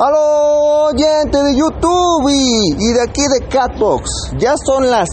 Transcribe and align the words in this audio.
Aló, 0.00 0.92
oyente 0.92 1.42
de 1.42 1.56
YouTube 1.56 2.30
y, 2.30 2.92
de 2.92 3.02
aquí 3.02 3.22
de 3.22 3.48
Catbox. 3.48 4.30
Ya 4.38 4.54
son 4.56 4.88
las 4.88 5.08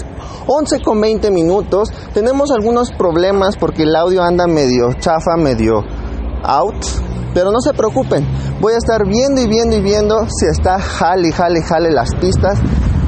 11 0.45 0.83
con 0.83 1.01
20 1.01 1.31
minutos. 1.31 1.89
Tenemos 2.13 2.51
algunos 2.51 2.91
problemas 2.91 3.57
porque 3.57 3.81
el 3.81 3.95
audio 3.95 4.21
anda 4.21 4.45
medio 4.45 4.93
chafa, 4.93 5.37
medio 5.37 5.79
out. 6.43 6.85
Pero 7.33 7.49
no 7.51 7.61
se 7.61 7.73
preocupen, 7.73 8.27
voy 8.61 8.73
a 8.73 8.77
estar 8.77 9.07
viendo 9.07 9.41
y 9.41 9.47
viendo 9.47 9.75
y 9.75 9.81
viendo 9.81 10.19
si 10.29 10.45
está 10.45 10.79
jale, 10.79 11.31
jale, 11.31 11.63
jale 11.63 11.91
las 11.91 12.13
pistas. 12.21 12.59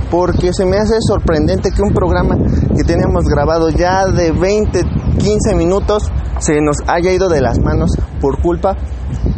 Porque 0.09 0.53
se 0.53 0.65
me 0.65 0.77
hace 0.77 0.95
sorprendente 1.07 1.69
que 1.69 1.83
un 1.83 1.93
programa 1.93 2.37
que 2.75 2.83
teníamos 2.85 3.25
grabado 3.25 3.69
ya 3.69 4.07
de 4.07 4.31
20, 4.31 4.79
15 5.19 5.53
minutos 5.53 6.09
se 6.39 6.59
nos 6.59 6.77
haya 6.87 7.11
ido 7.11 7.29
de 7.29 7.41
las 7.41 7.59
manos 7.59 7.91
por 8.19 8.41
culpa 8.41 8.75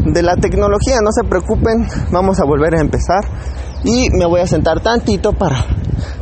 de 0.05 0.21
la 0.23 0.36
tecnología. 0.36 0.99
No 1.01 1.11
se 1.11 1.27
preocupen, 1.27 1.88
vamos 2.11 2.39
a 2.39 2.45
volver 2.45 2.75
a 2.75 2.81
empezar 2.81 3.21
y 3.83 4.10
me 4.11 4.25
voy 4.25 4.41
a 4.41 4.47
sentar 4.47 4.82
tantito 4.82 5.33
para 5.33 5.65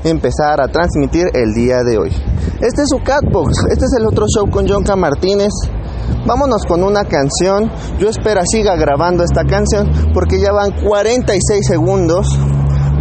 empezar 0.04 0.62
a 0.62 0.68
transmitir 0.68 1.28
el 1.34 1.54
día 1.54 1.84
de 1.84 1.98
hoy. 1.98 2.10
Este 2.62 2.82
es 2.82 2.90
su 2.90 2.98
Catbox, 3.04 3.66
este 3.70 3.86
es 3.86 3.94
el 4.00 4.06
otro 4.06 4.26
show 4.28 4.50
con 4.50 4.68
Jonca 4.68 4.96
Martínez. 4.96 5.52
Vámonos 6.26 6.64
con 6.68 6.84
una 6.84 7.04
canción. 7.06 7.72
Yo 8.00 8.10
espero 8.10 8.42
siga 8.46 8.76
grabando 8.76 9.24
esta 9.24 9.44
canción 9.44 9.90
porque 10.14 10.40
ya 10.40 10.52
van 10.52 10.72
46 10.84 11.68
segundos 11.68 12.38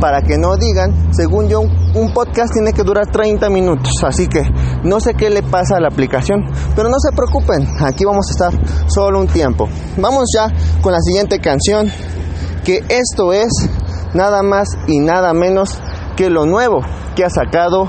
para 0.00 0.22
que 0.22 0.36
no 0.38 0.56
digan, 0.56 1.14
según 1.14 1.48
yo, 1.48 1.60
un 1.60 2.12
podcast 2.12 2.52
tiene 2.52 2.72
que 2.72 2.82
durar 2.82 3.06
30 3.06 3.48
minutos, 3.50 3.92
así 4.04 4.26
que 4.28 4.42
no 4.84 5.00
sé 5.00 5.14
qué 5.14 5.30
le 5.30 5.42
pasa 5.42 5.76
a 5.76 5.80
la 5.80 5.88
aplicación, 5.88 6.44
pero 6.74 6.88
no 6.88 6.98
se 6.98 7.14
preocupen, 7.14 7.66
aquí 7.80 8.04
vamos 8.04 8.26
a 8.28 8.32
estar 8.32 8.88
solo 8.88 9.20
un 9.20 9.28
tiempo. 9.28 9.68
Vamos 9.96 10.24
ya 10.34 10.48
con 10.82 10.92
la 10.92 11.00
siguiente 11.00 11.40
canción, 11.40 11.90
que 12.64 12.84
esto 12.88 13.32
es 13.32 13.48
nada 14.14 14.42
más 14.42 14.68
y 14.86 14.98
nada 14.98 15.32
menos 15.32 15.78
que 16.16 16.30
lo 16.30 16.46
nuevo 16.46 16.80
que 17.14 17.24
ha 17.24 17.30
sacado 17.30 17.84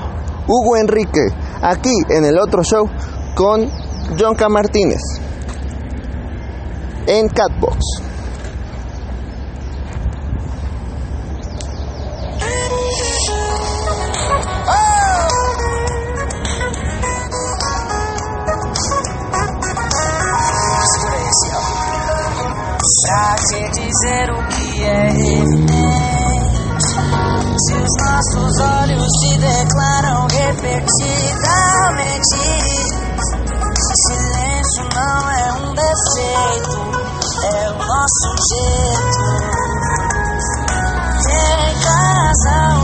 Hugo 0.46 0.76
Enrique, 0.76 1.26
aquí 1.62 1.92
en 2.10 2.24
el 2.24 2.38
otro 2.38 2.62
show 2.62 2.88
con 3.34 3.68
Jonca 4.18 4.48
Martínez, 4.48 5.00
en 7.06 7.28
Catbox. 7.28 8.07
Dizer 23.88 24.30
o 24.30 24.46
que 24.48 24.84
é 24.84 25.08
evidente. 25.08 26.58
Se 27.66 27.74
os 27.74 27.92
nossos 28.04 28.52
olhos 28.60 29.06
se 29.20 29.32
declaram 29.38 30.26
repetidamente, 30.30 30.78
silêncio 34.06 34.84
não 34.94 35.30
é 35.30 35.52
um 35.54 35.74
defeito, 35.74 36.76
é 37.44 37.70
o 37.70 37.74
nosso 37.78 38.28
jeito. 38.52 39.22
Tem 41.24 41.72
razão 41.82 42.77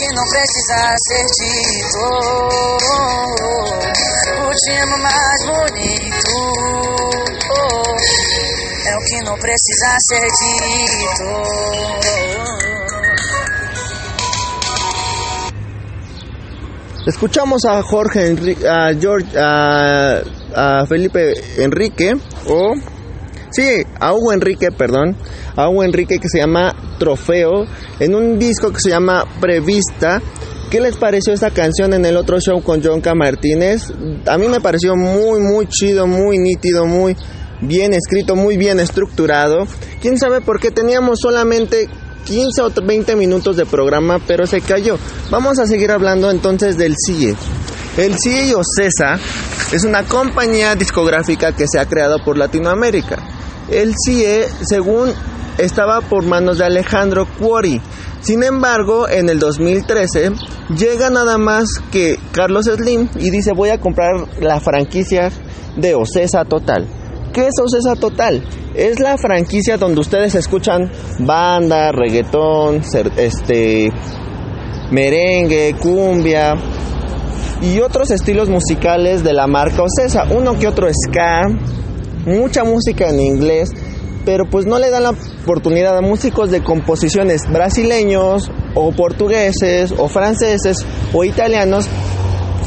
que 0.00 0.08
não 0.14 0.24
precisa 0.24 0.78
ser 1.08 1.24
dito. 1.40 2.04
O 4.40 4.50
amo 4.82 4.98
mais 5.02 5.40
bonito 5.46 6.36
é 8.86 8.96
o 8.96 9.00
que 9.04 9.18
não 9.24 9.36
precisa 9.38 9.90
ser 10.08 10.26
dito. 10.40 11.28
Escuchamos 17.06 17.64
a 17.64 17.82
Jorge 17.82 18.20
Enri- 18.30 18.66
a 18.66 18.92
George 18.92 19.26
a, 19.36 20.22
a 20.54 20.86
Felipe 20.86 21.32
Enrique 21.58 22.12
o 22.46 22.74
sí, 23.50 23.84
a 23.98 24.12
Hugo 24.12 24.32
Enrique, 24.32 24.70
perdón, 24.70 25.16
a 25.56 25.68
Hugo 25.68 25.82
Enrique 25.82 26.18
que 26.18 26.28
se 26.28 26.38
llama 26.38 26.72
Trofeo 26.98 27.64
en 28.00 28.14
un 28.14 28.38
disco 28.38 28.72
que 28.72 28.80
se 28.80 28.90
llama 28.90 29.24
Prevista. 29.40 30.20
¿Qué 30.70 30.80
les 30.80 30.96
pareció 30.96 31.32
esta 31.32 31.50
canción 31.50 31.94
en 31.94 32.04
el 32.04 32.16
otro 32.16 32.40
show 32.40 32.62
con 32.62 32.82
Jonca 32.82 33.14
Martínez? 33.14 33.92
A 34.26 34.38
mí 34.38 34.48
me 34.48 34.60
pareció 34.60 34.96
muy 34.96 35.40
muy 35.40 35.66
chido, 35.66 36.06
muy 36.06 36.38
nítido, 36.38 36.86
muy 36.86 37.16
bien 37.60 37.92
escrito, 37.92 38.34
muy 38.34 38.56
bien 38.56 38.80
estructurado. 38.80 39.66
¿Quién 40.00 40.18
sabe 40.18 40.40
por 40.40 40.60
qué 40.60 40.70
teníamos 40.70 41.20
solamente 41.20 41.88
15 42.24 42.62
o 42.62 42.70
20 42.70 43.16
minutos 43.16 43.56
de 43.56 43.66
programa, 43.66 44.20
pero 44.26 44.46
se 44.46 44.60
cayó. 44.60 44.98
Vamos 45.30 45.58
a 45.58 45.66
seguir 45.66 45.90
hablando 45.90 46.30
entonces 46.30 46.76
del 46.76 46.94
CIE. 46.96 47.34
El 47.96 48.14
CIE 48.22 48.54
o 48.54 48.60
CESA 48.62 49.18
es 49.72 49.84
una 49.84 50.04
compañía 50.04 50.74
discográfica 50.74 51.52
que 51.52 51.66
se 51.66 51.78
ha 51.78 51.86
creado 51.86 52.18
por 52.24 52.38
Latinoamérica. 52.38 53.16
El 53.68 53.94
CIE, 54.04 54.46
según 54.62 55.12
estaba 55.58 56.00
por 56.00 56.24
manos 56.24 56.58
de 56.58 56.64
Alejandro 56.64 57.26
Cuori. 57.38 57.80
Sin 58.20 58.42
embargo, 58.42 59.08
en 59.08 59.28
el 59.28 59.38
2013 59.38 60.32
llega 60.76 61.10
nada 61.10 61.38
más 61.38 61.68
que 61.90 62.18
Carlos 62.32 62.66
Slim 62.66 63.08
y 63.16 63.30
dice 63.30 63.52
voy 63.52 63.70
a 63.70 63.80
comprar 63.80 64.26
la 64.40 64.60
franquicia 64.60 65.30
de 65.76 65.94
Ocesa 65.94 66.44
Total. 66.44 66.86
¿Qué 67.32 67.48
es 67.48 67.54
Ocesa 67.62 67.96
Total? 67.96 68.42
Es 68.74 69.00
la 69.00 69.16
franquicia 69.18 69.76
donde 69.76 70.00
ustedes 70.00 70.34
escuchan 70.34 70.90
banda, 71.20 71.92
reggaetón, 71.92 72.82
este, 73.16 73.90
merengue, 74.90 75.74
cumbia, 75.80 76.54
y 77.60 77.80
otros 77.80 78.10
estilos 78.10 78.48
musicales 78.48 79.22
de 79.22 79.34
la 79.34 79.46
marca 79.46 79.82
Ocesa, 79.82 80.24
uno 80.30 80.58
que 80.58 80.66
otro 80.66 80.88
ska, 80.88 81.42
mucha 82.26 82.64
música 82.64 83.10
en 83.10 83.20
inglés, 83.20 83.70
pero 84.24 84.44
pues 84.50 84.66
no 84.66 84.78
le 84.78 84.90
dan 84.90 85.04
la 85.04 85.14
oportunidad 85.42 85.96
a 85.96 86.00
músicos 86.00 86.50
de 86.50 86.62
composiciones 86.62 87.42
brasileños 87.50 88.50
o 88.74 88.92
portugueses 88.92 89.92
o 89.96 90.08
franceses 90.08 90.86
o 91.12 91.24
italianos 91.24 91.88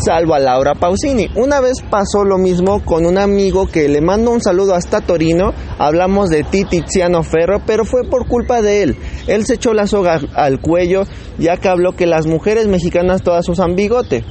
salvo 0.04 0.34
a 0.34 0.40
Laura 0.40 0.74
Pausini. 0.76 1.30
Una 1.36 1.62
vez 1.62 1.82
pasó 1.90 2.24
lo 2.24 2.38
mismo 2.38 2.84
con 2.84 3.06
un 3.06 3.18
amigo 3.18 3.68
que 3.68 3.88
le 3.88 4.02
mando 4.02 4.32
un 4.32 4.42
saludo 4.42 4.76
hasta 4.76 5.02
Torino, 5.02 5.54
hablamos 5.78 6.30
de 6.30 6.44
ti 6.44 6.66
Tiziano 6.66 7.24
Ferro, 7.24 7.62
pero 7.66 7.86
fue 7.86 8.04
por 8.04 8.28
culpa 8.28 8.62
de 8.62 8.84
él. 8.84 8.98
Él 9.28 9.46
se 9.46 9.56
echó 9.56 9.74
la 9.74 9.88
soga 9.88 10.20
al 10.36 10.60
cuello 10.60 11.04
ya 11.38 11.58
que 11.58 11.68
habló 11.68 11.94
que 11.94 12.06
las 12.06 12.28
mujeres 12.28 12.68
mexicanas 12.68 13.24
todas 13.24 13.48
usan 13.50 13.76
bigote. 13.76 14.24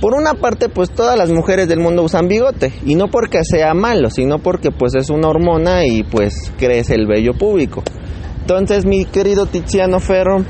Por 0.00 0.14
una 0.14 0.34
parte, 0.34 0.68
pues 0.68 0.90
todas 0.90 1.18
las 1.18 1.30
mujeres 1.32 1.66
del 1.66 1.80
mundo 1.80 2.04
usan 2.04 2.28
bigote, 2.28 2.72
y 2.86 2.94
no 2.94 3.08
porque 3.08 3.40
sea 3.42 3.74
malo, 3.74 4.10
sino 4.10 4.38
porque 4.38 4.70
pues 4.70 4.94
es 4.94 5.10
una 5.10 5.28
hormona 5.28 5.84
y 5.86 6.04
pues 6.04 6.52
crece 6.56 6.94
el 6.94 7.06
vello 7.06 7.32
público. 7.34 7.82
Entonces, 8.40 8.86
mi 8.86 9.04
querido 9.04 9.46
Tiziano 9.46 9.98
Ferro, 9.98 10.44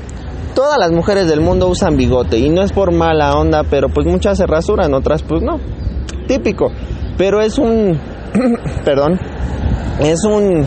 todas 0.53 0.77
las 0.77 0.91
mujeres 0.91 1.27
del 1.27 1.41
mundo 1.41 1.67
usan 1.67 1.97
bigote 1.97 2.37
y 2.37 2.49
no 2.49 2.61
es 2.61 2.71
por 2.71 2.93
mala 2.93 3.33
onda, 3.33 3.63
pero 3.63 3.89
pues 3.89 4.05
muchas 4.05 4.37
se 4.37 4.45
rasuran, 4.45 4.93
otras 4.93 5.23
pues 5.23 5.41
no. 5.41 5.59
Típico. 6.27 6.71
Pero 7.17 7.41
es 7.41 7.57
un 7.57 7.99
perdón, 8.85 9.19
es 9.99 10.19
un 10.25 10.65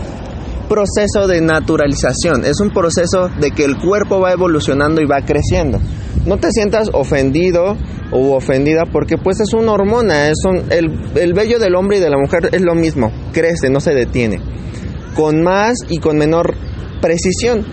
proceso 0.69 1.29
de 1.29 1.41
naturalización, 1.41 2.45
es 2.45 2.61
un 2.61 2.71
proceso 2.71 3.29
de 3.39 3.53
que 3.53 3.65
el 3.65 3.77
cuerpo 3.79 4.21
va 4.21 4.33
evolucionando 4.33 5.01
y 5.01 5.07
va 5.07 5.21
creciendo. 5.21 5.79
No 6.27 6.37
te 6.39 6.51
sientas 6.53 6.89
ofendido 6.93 7.77
o 8.13 8.37
ofendida 8.37 8.85
porque 8.91 9.17
pues 9.19 9.41
es 9.41 9.55
una 9.55 9.73
hormona, 9.73 10.29
es 10.29 10.39
un, 10.45 10.71
el, 10.71 10.91
el 11.17 11.33
vello 11.35 11.59
del 11.59 11.75
hombre 11.75 11.99
y 11.99 12.01
de 12.01 12.11
la 12.11 12.19
mujer 12.19 12.51
es 12.53 12.63
lo 12.63 12.75
mismo, 12.75 13.11
crece, 13.33 13.71
no 13.71 13.81
se 13.81 13.93
detiene, 13.95 14.41
con 15.17 15.43
más 15.43 15.79
y 15.89 15.99
con 15.99 16.19
menor 16.19 16.55
precisión. 17.01 17.67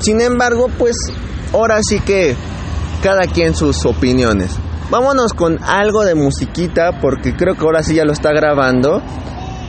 Sin 0.00 0.20
embargo, 0.20 0.68
pues 0.78 0.94
ahora 1.52 1.80
sí 1.82 2.00
que 2.00 2.34
cada 3.02 3.22
quien 3.22 3.54
sus 3.54 3.84
opiniones. 3.86 4.56
Vámonos 4.90 5.34
con 5.34 5.62
algo 5.62 6.04
de 6.04 6.14
musiquita 6.14 6.98
porque 7.00 7.34
creo 7.36 7.54
que 7.54 7.64
ahora 7.64 7.82
sí 7.82 7.94
ya 7.94 8.04
lo 8.04 8.12
está 8.12 8.32
grabando. 8.32 9.02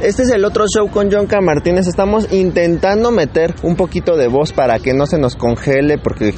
Este 0.02 0.24
es 0.24 0.30
el 0.30 0.46
otro 0.46 0.64
show 0.74 0.90
con 0.90 1.12
John. 1.12 1.28
Martínez. 1.44 1.88
Estamos 1.88 2.32
intentando 2.32 3.12
meter 3.12 3.54
un 3.64 3.76
poquito 3.76 4.16
de 4.16 4.30
voz 4.30 4.54
para 4.54 4.80
que 4.80 4.94
no 4.94 5.06
se 5.06 5.18
nos 5.18 5.36
congele 5.36 5.98
porque 5.98 6.34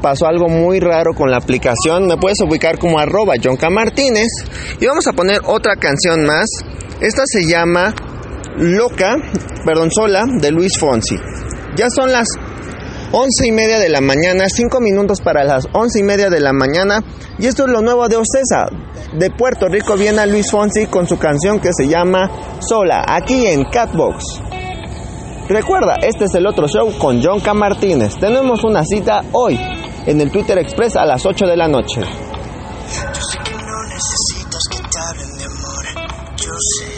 pasó 0.00 0.26
algo 0.26 0.48
muy 0.48 0.80
raro 0.80 1.12
con 1.14 1.30
la 1.30 1.38
aplicación. 1.38 2.06
Me 2.06 2.16
puedes 2.16 2.40
ubicar 2.40 2.78
como 2.78 2.98
arroba 2.98 3.34
John 3.42 3.56
K. 3.56 3.70
Martínez. 3.70 4.28
Y 4.80 4.86
vamos 4.86 5.06
a 5.06 5.12
poner 5.12 5.40
otra 5.46 5.76
canción 5.76 6.24
más. 6.24 6.46
Esta 7.00 7.22
se 7.26 7.46
llama 7.46 7.94
Loca, 8.56 9.16
perdón, 9.64 9.90
Sola, 9.90 10.24
de 10.26 10.50
Luis 10.50 10.78
Fonsi. 10.78 11.16
Ya 11.76 11.88
son 11.88 12.12
las 12.12 12.28
once 13.12 13.46
y 13.46 13.52
media 13.52 13.78
de 13.78 13.88
la 13.88 14.00
mañana, 14.00 14.48
cinco 14.48 14.80
minutos 14.80 15.20
para 15.20 15.44
las 15.44 15.66
once 15.72 16.00
y 16.00 16.02
media 16.02 16.30
de 16.30 16.40
la 16.40 16.52
mañana. 16.52 17.02
Y 17.38 17.46
esto 17.46 17.64
es 17.64 17.70
lo 17.70 17.80
nuevo 17.80 18.08
de 18.08 18.16
Ocesa. 18.16 18.68
De 19.14 19.30
Puerto 19.30 19.66
Rico 19.68 19.96
viene 19.96 20.26
Luis 20.26 20.50
Fonsi 20.50 20.86
con 20.86 21.06
su 21.06 21.18
canción 21.18 21.58
que 21.58 21.70
se 21.72 21.88
llama 21.88 22.30
Sola, 22.60 23.04
aquí 23.08 23.46
en 23.46 23.64
Catbox. 23.64 24.40
Recuerda, 25.48 25.94
este 26.02 26.26
es 26.26 26.34
el 26.34 26.46
otro 26.46 26.68
show 26.68 26.92
con 26.98 27.20
John 27.22 27.40
K. 27.40 27.54
Martínez. 27.54 28.16
Tenemos 28.20 28.62
una 28.62 28.84
cita 28.84 29.22
hoy 29.32 29.58
en 30.10 30.20
el 30.20 30.30
Twitter 30.32 30.58
Express 30.58 30.96
a 30.96 31.06
las 31.06 31.24
8 31.24 31.46
de 31.46 31.56
la 31.56 31.68
noche. 31.68 32.00
Yo 32.00 33.22
sé 33.22 33.38
que 33.44 33.54
no 33.54 33.82
necesitas 33.84 34.62
que 34.68 34.78
te 34.78 34.98
hablen 34.98 35.38
de 35.38 35.44
amor, 35.44 35.86
yo 36.36 36.52
sé. 36.58 36.90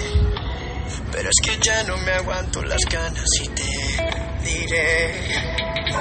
Pero 1.13 1.29
es 1.29 1.37
que 1.43 1.59
ya 1.63 1.83
no 1.83 1.99
me 1.99 2.13
aguanto 2.13 2.63
las 2.63 2.81
ganas 2.91 3.29
y 3.43 3.49
te 3.49 3.63
diré 4.45 5.13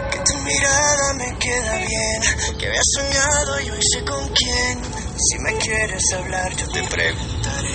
que 0.09 0.19
tu 0.19 0.37
mirada 0.37 1.13
me 1.17 1.37
queda 1.37 1.75
bien, 1.75 2.57
que 2.57 2.67
había 2.67 2.81
soñado 2.95 3.59
y 3.59 3.71
hoy 3.71 3.81
sé 3.81 4.05
con 4.05 4.27
quién. 4.29 4.81
Si 5.17 5.37
me 5.39 5.57
quieres 5.57 6.03
hablar, 6.17 6.55
yo 6.55 6.67
te 6.69 6.81
preguntaré. 6.83 7.67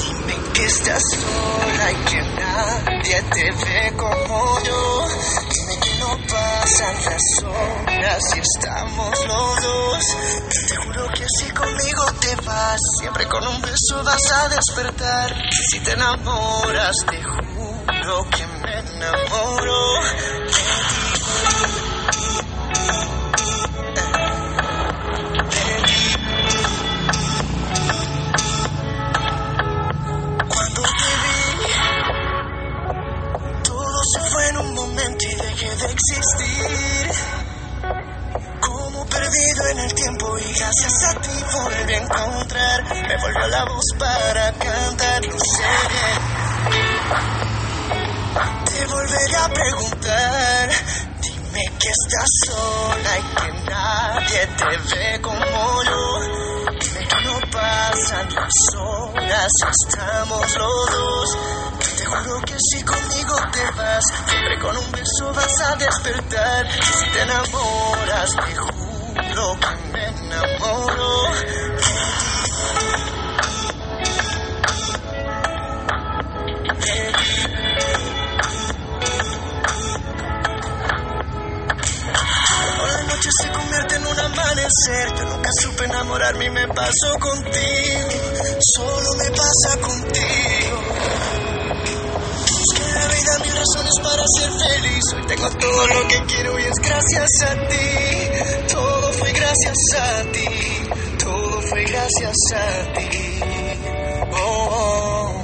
Dime 0.00 0.34
que 0.54 0.64
estás 0.64 1.02
sola 1.10 1.92
y 1.92 1.96
que 2.10 2.22
nadie 2.40 3.22
te 3.34 3.50
ve 3.50 3.92
como 3.98 4.60
yo. 4.64 5.08
Pasan 6.16 6.94
las 7.04 7.42
horas 7.44 8.22
y 8.36 8.40
estamos 8.40 9.26
los 9.26 9.62
dos. 9.62 10.04
Te 10.68 10.76
juro 10.76 11.08
que 11.08 11.26
si 11.38 11.50
conmigo 11.50 12.04
te 12.20 12.36
vas, 12.36 12.80
siempre 13.00 13.26
con 13.26 13.46
un 13.46 13.60
beso 13.60 14.02
vas 14.04 14.32
a 14.32 14.48
despertar. 14.48 15.34
Si 15.70 15.80
te 15.80 15.92
enamoras, 15.92 16.94
te 17.10 17.22
juro 17.22 18.24
que 18.30 18.46
me 18.46 18.78
enamoro 18.78 19.74
gracias 40.56 41.04
a 41.04 41.20
ti 41.20 41.30
volví 41.52 41.94
a 41.94 41.98
encontrar. 41.98 42.84
Me 43.08 43.16
volvió 43.16 43.48
la 43.48 43.64
voz 43.64 43.84
para 43.98 44.52
cantar, 44.52 45.24
lo 45.24 45.38
sé 45.38 45.64
Te 48.64 48.86
volveré 48.86 49.36
a 49.36 49.48
preguntar. 49.48 50.70
Dime 51.20 51.72
que 51.78 51.88
estás 51.88 52.28
sola 52.46 53.18
y 53.18 53.22
que 53.34 53.70
nadie 53.70 54.46
te 54.56 54.94
ve 54.94 55.20
como 55.20 55.82
yo. 55.82 56.20
Dime 56.80 57.06
que 57.08 57.24
no 57.24 57.40
pasan 57.50 58.34
las 58.34 58.76
horas, 58.76 59.52
estamos 59.70 60.56
los 60.56 60.90
dos. 60.90 61.38
Te 61.96 62.04
juro 62.04 62.40
que 62.42 62.56
si 62.58 62.82
conmigo 62.82 63.36
te 63.52 63.70
vas, 63.76 64.04
siempre 64.28 64.58
con 64.60 64.76
un 64.76 64.92
beso 64.92 65.32
vas 65.34 65.60
a 65.62 65.76
despertar. 65.76 66.68
Si 66.70 67.10
te 67.10 67.22
enamoras, 67.22 68.30
te 68.36 68.54
juro 68.56 69.58
que 69.60 69.83
enamoro 70.34 71.14
la 82.86 83.02
noche 83.04 83.28
se 83.40 83.50
convierte 83.50 83.94
en 83.96 84.06
un 84.06 84.18
amanecer, 84.18 85.14
yo 85.16 85.24
nunca 85.24 85.50
supe 85.60 85.84
enamorarme 85.84 86.44
y 86.46 86.50
me 86.50 86.68
pasó 86.68 87.18
contigo. 87.18 88.08
Solo 88.76 89.14
me 89.16 89.30
pasa 89.30 89.80
contigo. 89.80 90.82
Busqué 92.50 92.92
la 92.94 93.08
vida 93.08 93.38
mil 93.42 93.56
razones 93.56 93.94
para 94.02 94.22
ser 94.38 94.50
feliz. 94.52 95.02
Hoy 95.14 95.26
tengo 95.26 95.50
todo 95.50 95.86
lo 95.86 96.08
que 96.08 96.22
quiero 96.26 96.58
y 96.58 96.62
es 96.62 96.78
gracias 96.82 97.30
a 97.42 97.68
ti. 97.68 98.23
Gracias 99.54 100.02
a 100.02 100.32
ti. 100.32 100.46
Todo 101.16 101.60
fue 101.62 101.84
gracias 101.84 102.36
a 102.56 102.92
ti. 102.94 103.40
Oh, 104.32 104.68
oh. 104.72 105.42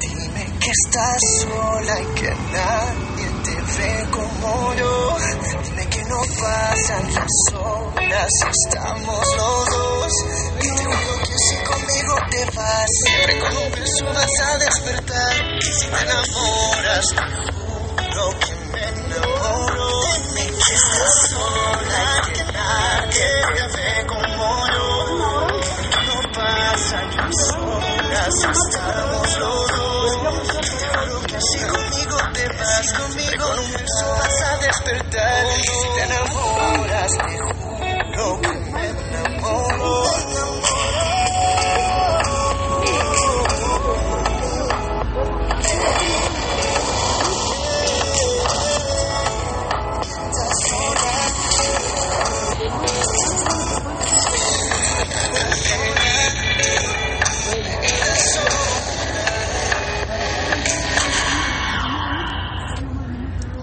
Dime 0.00 0.44
que 0.58 0.70
estás 0.70 1.20
sola 1.42 2.00
y 2.00 2.06
que 2.18 2.30
nadie 2.30 3.28
te 3.44 3.56
ve 3.76 4.06
como 4.12 4.74
yo. 4.76 5.16
Dime 5.62 5.86
que 5.90 6.02
no 6.04 6.20
pasan 6.40 7.14
las 7.14 7.54
horas, 7.54 8.32
estamos 8.64 9.26
los 9.36 9.68
dos. 9.76 10.12
Y 10.56 10.74
te 10.74 10.84
juro 10.84 11.18
que 11.20 11.36
si 11.36 11.56
conmigo 11.64 12.14
te 12.30 12.44
vas, 12.56 12.88
siempre 13.04 13.38
con 13.40 13.56
un 13.58 13.70
beso 13.72 14.04
vas 14.06 14.40
a 14.40 14.56
despertar. 14.56 15.34
Y 15.58 15.72
si 15.74 15.86
te 15.86 16.00
enamoras, 16.00 17.06
te 17.08 17.22
juro 17.52 17.67
despertar. 34.60 35.46
Si 35.62 35.88
te 35.94 36.02
enamoras, 36.04 37.10
te 37.10 37.38
juro 37.38 38.40
que 38.40 38.52
me 38.72 38.86
enamoro. 38.88 40.57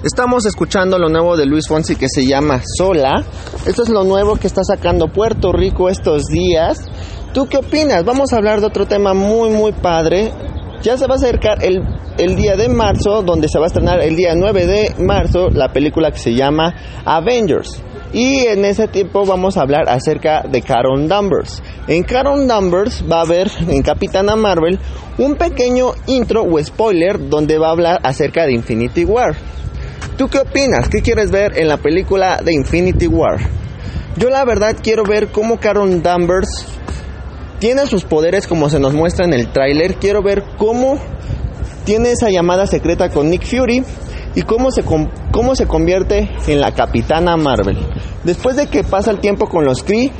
Estamos 0.05 0.45
escuchando 0.45 0.99
lo 0.99 1.09
nuevo 1.09 1.35
de 1.35 1.47
Luis 1.47 1.67
Fonsi 1.67 1.95
que 1.95 2.05
se 2.07 2.23
llama 2.27 2.61
Sola. 2.77 3.25
Esto 3.65 3.81
es 3.81 3.89
lo 3.89 4.03
nuevo 4.03 4.35
que 4.35 4.45
está 4.45 4.61
sacando 4.63 5.07
Puerto 5.07 5.51
Rico 5.51 5.89
estos 5.89 6.25
días. 6.25 6.77
¿Tú 7.33 7.47
qué 7.47 7.57
opinas? 7.57 8.05
Vamos 8.05 8.31
a 8.31 8.35
hablar 8.35 8.59
de 8.59 8.67
otro 8.67 8.85
tema 8.85 9.15
muy, 9.15 9.49
muy 9.49 9.71
padre. 9.71 10.31
Ya 10.83 10.95
se 10.95 11.07
va 11.07 11.15
a 11.15 11.17
acercar 11.17 11.65
el, 11.65 11.81
el 12.19 12.35
día 12.35 12.55
de 12.55 12.69
marzo, 12.69 13.23
donde 13.23 13.49
se 13.49 13.57
va 13.57 13.65
a 13.65 13.67
estrenar 13.67 13.99
el 13.99 14.15
día 14.15 14.35
9 14.35 14.67
de 14.67 14.95
marzo 14.99 15.49
la 15.49 15.73
película 15.73 16.11
que 16.11 16.19
se 16.19 16.35
llama 16.35 16.75
Avengers. 17.03 17.81
Y 18.13 18.45
en 18.45 18.63
ese 18.63 18.87
tiempo 18.87 19.25
vamos 19.25 19.57
a 19.57 19.61
hablar 19.61 19.89
acerca 19.89 20.43
de 20.43 20.61
Carol 20.61 21.07
Danvers. 21.07 21.63
En 21.87 22.03
Carol 22.03 22.47
Danvers 22.47 23.03
va 23.11 23.21
a 23.21 23.21
haber 23.21 23.49
en 23.67 23.81
Capitana 23.81 24.35
Marvel 24.35 24.77
un 25.17 25.33
pequeño 25.33 25.93
intro 26.05 26.43
o 26.43 26.63
spoiler 26.63 27.27
donde 27.27 27.57
va 27.57 27.69
a 27.69 27.71
hablar 27.71 27.99
acerca 28.03 28.45
de 28.45 28.53
Infinity 28.53 29.03
War. 29.03 29.35
¿Tú 30.17 30.29
qué 30.29 30.39
opinas? 30.39 30.87
¿Qué 30.87 31.01
quieres 31.01 31.29
ver 31.29 31.59
en 31.59 31.67
la 31.67 31.75
película 31.75 32.39
de 32.41 32.53
Infinity 32.53 33.07
War? 33.07 33.37
Yo 34.15 34.29
la 34.29 34.45
verdad 34.45 34.77
quiero 34.81 35.03
ver 35.03 35.27
cómo 35.27 35.57
Carol 35.59 36.01
Danvers 36.01 36.65
tiene 37.59 37.85
sus 37.85 38.05
poderes 38.05 38.47
como 38.47 38.69
se 38.69 38.79
nos 38.79 38.93
muestra 38.93 39.25
en 39.25 39.33
el 39.33 39.51
tráiler. 39.51 39.95
Quiero 39.95 40.23
ver 40.23 40.43
cómo 40.57 40.97
tiene 41.83 42.11
esa 42.11 42.29
llamada 42.29 42.65
secreta 42.65 43.09
con 43.09 43.29
Nick 43.29 43.43
Fury 43.45 43.83
y 44.35 44.41
cómo 44.43 44.71
se, 44.71 44.85
cómo 45.33 45.53
se 45.53 45.67
convierte 45.67 46.29
en 46.47 46.61
la 46.61 46.71
Capitana 46.71 47.35
Marvel. 47.35 47.77
Después 48.23 48.55
de 48.55 48.67
que 48.67 48.85
pasa 48.85 49.11
el 49.11 49.19
tiempo 49.19 49.47
con 49.49 49.65
los 49.65 49.83
Kree, 49.83 50.11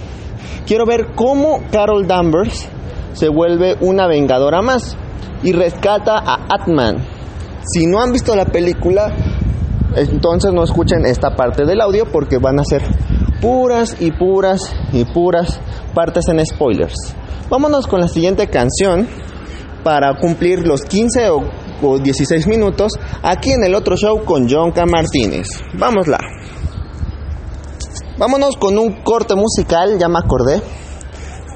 quiero 0.67 0.85
ver 0.85 1.13
cómo 1.15 1.61
Carol 1.71 2.05
Danvers 2.05 2.67
se 3.13 3.29
vuelve 3.29 3.77
una 3.79 4.07
vengadora 4.07 4.61
más 4.61 4.97
y 5.41 5.53
rescata 5.53 6.17
a 6.17 6.47
Atman. 6.49 6.97
Si 7.63 7.85
no 7.85 8.01
han 8.01 8.11
visto 8.11 8.35
la 8.35 8.45
película, 8.45 9.34
entonces 9.95 10.53
no 10.53 10.63
escuchen 10.63 11.05
esta 11.05 11.35
parte 11.35 11.65
del 11.65 11.81
audio 11.81 12.05
porque 12.11 12.37
van 12.37 12.59
a 12.59 12.63
ser 12.63 12.83
puras 13.41 13.95
y 13.99 14.11
puras 14.11 14.61
y 14.91 15.05
puras 15.05 15.59
partes 15.93 16.27
en 16.27 16.45
spoilers. 16.45 17.15
Vámonos 17.49 17.87
con 17.87 18.01
la 18.01 18.07
siguiente 18.07 18.47
canción 18.47 19.07
para 19.83 20.17
cumplir 20.19 20.67
los 20.67 20.81
15 20.81 21.29
o, 21.29 21.43
o 21.81 21.99
16 21.99 22.47
minutos 22.47 22.93
aquí 23.21 23.51
en 23.51 23.63
el 23.63 23.75
otro 23.75 23.95
show 23.95 24.23
con 24.25 24.49
Jonka 24.49 24.85
Martínez. 24.85 25.47
Vámosla. 25.77 26.17
Vámonos 28.17 28.55
con 28.57 28.77
un 28.77 29.03
corte 29.03 29.35
musical, 29.35 29.97
ya 29.99 30.07
me 30.07 30.19
acordé, 30.19 30.61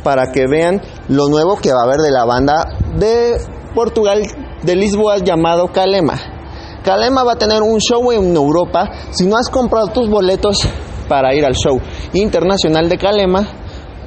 para 0.03 0.31
que 0.31 0.45
vean 0.49 0.81
lo 1.07 1.29
nuevo 1.29 1.57
que 1.57 1.71
va 1.71 1.81
a 1.81 1.85
haber 1.85 2.01
de 2.01 2.11
la 2.11 2.25
banda 2.25 2.65
de 2.97 3.37
Portugal, 3.73 4.21
de 4.63 4.75
Lisboa, 4.75 5.17
llamado 5.19 5.71
Calema. 5.71 6.38
Calema 6.83 7.23
va 7.23 7.33
a 7.33 7.37
tener 7.37 7.61
un 7.61 7.79
show 7.79 8.11
en 8.11 8.35
Europa. 8.35 8.89
Si 9.11 9.25
no 9.25 9.37
has 9.37 9.47
comprado 9.49 9.87
tus 9.87 10.09
boletos 10.09 10.67
para 11.07 11.33
ir 11.35 11.45
al 11.45 11.53
show 11.53 11.79
internacional 12.13 12.89
de 12.89 12.97
Calema, 12.97 13.47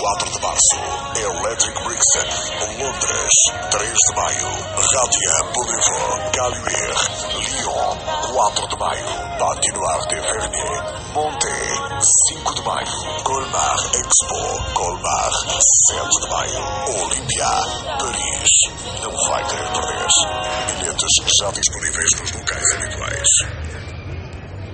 24 0.02 0.30
de 0.32 0.40
março, 0.40 0.76
Electric 1.14 1.82
Brixton, 1.84 2.82
Londres. 2.82 3.32
3 3.70 3.88
de 3.88 4.14
maio, 4.16 4.48
Radia 4.74 5.36
Boulevard, 5.54 6.32
Caluire, 6.32 6.94
Lyon. 7.38 7.96
4 8.34 8.66
de 8.66 8.76
maio, 8.78 9.06
Patinoire 9.38 10.08
de 10.08 10.20
Vernier, 10.20 10.82
Monté. 11.14 11.54
5 12.30 12.54
de 12.54 12.62
maio, 12.62 13.22
Colmar 13.22 13.76
Expo, 13.94 14.74
Colmar. 14.74 15.32
7 15.86 16.20
de 16.20 16.28
maio, 16.30 16.60
Olímpia, 17.00 17.50
Paris. 18.00 18.50
Não 19.02 19.12
vai 19.28 19.44
querer 19.44 19.70
perder. 19.70 20.08
Bilhetes 20.80 21.14
já 21.38 21.50
disponíveis 21.52 22.10
nos 22.20 22.32
locais 22.32 22.74
habituais. 22.74 24.01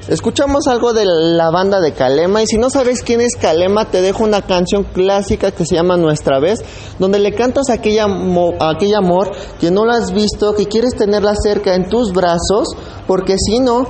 Escuchamos 0.08 0.66
algo 0.68 0.94
de 0.94 1.04
la 1.04 1.50
banda 1.50 1.80
de 1.80 1.92
Calema 1.92 2.42
y 2.42 2.46
si 2.46 2.56
no 2.56 2.70
sabes 2.70 3.02
quién 3.02 3.20
es 3.20 3.36
Calema 3.38 3.90
te 3.90 4.00
dejo 4.00 4.24
una 4.24 4.40
canción 4.40 4.84
clásica 4.84 5.50
que 5.50 5.66
se 5.66 5.74
llama 5.74 5.98
Nuestra 5.98 6.40
vez, 6.40 6.60
donde 6.98 7.18
le 7.18 7.34
cantas 7.34 7.68
a 7.68 7.74
aquella, 7.74 8.04
a 8.04 8.96
amor 8.96 9.30
que 9.60 9.70
no 9.70 9.84
la 9.84 9.96
has 9.98 10.10
visto, 10.12 10.54
que 10.54 10.64
quieres 10.64 10.94
tenerla 10.94 11.34
cerca 11.34 11.74
en 11.74 11.90
tus 11.90 12.14
brazos, 12.14 12.68
porque 13.06 13.36
si 13.38 13.60
no, 13.60 13.86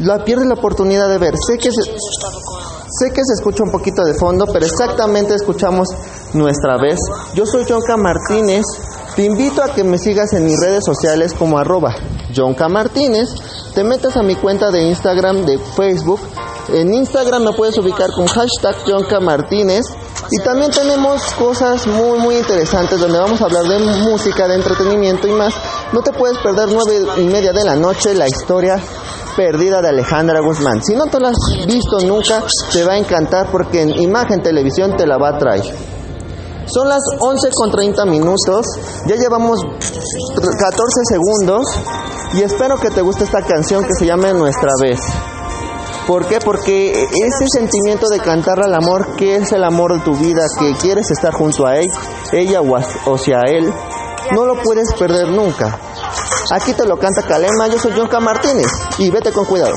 la 0.00 0.22
pierdes 0.22 0.48
la 0.48 0.54
oportunidad 0.54 1.08
de 1.08 1.16
ver. 1.16 1.32
Sé 1.46 1.56
que 1.56 1.70
se, 1.70 1.82
sé 1.82 3.10
que 3.14 3.22
se 3.24 3.32
escucha 3.32 3.62
un 3.64 3.70
poquito 3.70 4.02
de 4.04 4.12
fondo, 4.12 4.44
pero 4.52 4.66
exactamente 4.66 5.34
escuchamos 5.34 5.88
Nuestra 6.34 6.76
vez. 6.76 6.98
Yo 7.34 7.46
soy 7.46 7.64
Jonca 7.64 7.96
Martínez. 7.96 8.64
Te 9.16 9.24
invito 9.24 9.62
a 9.62 9.74
que 9.74 9.84
me 9.84 9.98
sigas 9.98 10.32
en 10.32 10.46
mis 10.46 10.58
redes 10.58 10.84
sociales 10.86 11.34
como 11.34 11.58
arroba 11.58 11.94
Jonca 12.34 12.68
Martínez. 12.68 13.28
Te 13.74 13.84
metas 13.84 14.16
a 14.16 14.22
mi 14.22 14.34
cuenta 14.36 14.70
de 14.70 14.88
Instagram, 14.88 15.44
de 15.44 15.58
Facebook. 15.58 16.20
En 16.72 16.94
Instagram 16.94 17.42
me 17.42 17.52
puedes 17.52 17.76
ubicar 17.76 18.10
con 18.12 18.26
hashtag 18.26 18.74
Jonca 18.86 19.20
Martínez. 19.20 19.84
Y 20.30 20.42
también 20.42 20.70
tenemos 20.70 21.20
cosas 21.34 21.86
muy 21.86 22.20
muy 22.20 22.36
interesantes 22.36 22.98
donde 22.98 23.18
vamos 23.18 23.42
a 23.42 23.44
hablar 23.44 23.64
de 23.64 23.80
música, 23.80 24.48
de 24.48 24.54
entretenimiento 24.54 25.28
y 25.28 25.32
más. 25.32 25.52
No 25.92 26.00
te 26.00 26.12
puedes 26.12 26.38
perder 26.38 26.70
nueve 26.70 27.06
y 27.18 27.26
media 27.26 27.52
de 27.52 27.64
la 27.64 27.76
noche 27.76 28.14
la 28.14 28.28
historia 28.28 28.80
perdida 29.36 29.82
de 29.82 29.90
Alejandra 29.90 30.40
Guzmán. 30.40 30.82
Si 30.82 30.94
no 30.94 31.04
te 31.06 31.20
la 31.20 31.28
has 31.28 31.66
visto 31.66 32.00
nunca, 32.00 32.42
te 32.72 32.82
va 32.82 32.94
a 32.94 32.98
encantar 32.98 33.50
porque 33.50 33.82
en 33.82 33.90
Imagen 33.90 34.42
Televisión 34.42 34.96
te 34.96 35.06
la 35.06 35.18
va 35.18 35.30
a 35.30 35.38
traer. 35.38 35.64
Son 36.66 36.88
las 36.88 37.00
11 37.18 37.48
con 37.54 37.70
30 37.70 38.04
minutos, 38.06 38.66
ya 39.06 39.16
llevamos 39.16 39.58
14 39.60 41.00
segundos 41.08 41.66
y 42.34 42.42
espero 42.42 42.76
que 42.78 42.90
te 42.90 43.02
guste 43.02 43.24
esta 43.24 43.42
canción 43.42 43.84
que 43.84 43.94
se 43.94 44.06
llama 44.06 44.32
Nuestra 44.32 44.70
vez. 44.80 45.00
¿Por 46.06 46.26
qué? 46.26 46.38
Porque 46.40 46.90
ese 46.90 47.46
sentimiento 47.48 48.06
de 48.08 48.18
cantar 48.18 48.60
al 48.60 48.74
amor, 48.74 49.16
que 49.16 49.36
es 49.36 49.52
el 49.52 49.64
amor 49.64 49.92
de 49.94 50.00
tu 50.00 50.16
vida, 50.16 50.42
que 50.58 50.74
quieres 50.80 51.10
estar 51.10 51.32
junto 51.32 51.66
a 51.66 51.76
él, 51.76 51.86
ella 52.32 52.60
o, 52.60 52.76
a, 52.76 52.84
o 53.06 53.18
sea 53.18 53.40
él, 53.46 53.72
no 54.32 54.44
lo 54.44 54.60
puedes 54.62 54.92
perder 54.94 55.28
nunca. 55.28 55.78
Aquí 56.52 56.72
te 56.72 56.86
lo 56.86 56.98
canta 56.98 57.22
Calema, 57.22 57.68
yo 57.68 57.78
soy 57.78 57.92
Jonca 57.96 58.18
Martínez 58.20 58.66
y 58.98 59.10
vete 59.10 59.32
con 59.32 59.44
cuidado. 59.44 59.74